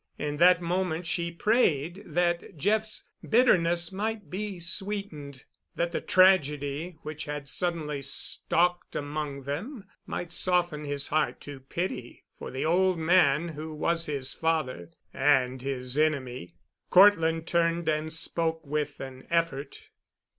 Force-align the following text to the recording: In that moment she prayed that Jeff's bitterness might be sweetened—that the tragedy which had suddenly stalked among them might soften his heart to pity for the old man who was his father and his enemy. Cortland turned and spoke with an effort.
In 0.17 0.37
that 0.37 0.63
moment 0.63 1.05
she 1.05 1.29
prayed 1.29 2.01
that 2.07 2.57
Jeff's 2.57 3.03
bitterness 3.21 3.91
might 3.91 4.31
be 4.31 4.59
sweetened—that 4.59 5.91
the 5.91 6.01
tragedy 6.01 6.97
which 7.03 7.25
had 7.25 7.47
suddenly 7.47 8.01
stalked 8.01 8.95
among 8.95 9.43
them 9.43 9.85
might 10.07 10.31
soften 10.31 10.85
his 10.85 11.09
heart 11.09 11.39
to 11.41 11.59
pity 11.59 12.23
for 12.39 12.49
the 12.49 12.65
old 12.65 12.97
man 12.97 13.49
who 13.49 13.75
was 13.75 14.07
his 14.07 14.33
father 14.33 14.89
and 15.13 15.61
his 15.61 15.95
enemy. 15.99 16.55
Cortland 16.89 17.45
turned 17.45 17.87
and 17.87 18.11
spoke 18.11 18.65
with 18.65 18.99
an 18.99 19.27
effort. 19.29 19.89